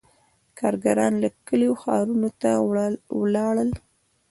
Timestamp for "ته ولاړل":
2.41-3.69